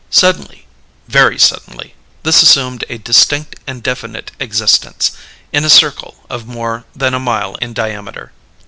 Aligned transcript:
Suddenly 0.09 0.65
very 1.07 1.37
suddenly 1.37 1.93
this 2.23 2.41
assumed 2.41 2.83
a 2.89 2.97
distinct 2.97 3.57
and 3.67 3.83
definite 3.83 4.31
existence, 4.39 5.11
in 5.53 5.63
a 5.63 5.69
circle 5.69 6.23
of 6.27 6.47
more 6.47 6.85
than 6.95 7.13
a 7.13 7.19
mile 7.19 7.53
in 7.57 7.71
diameter. 7.71 8.31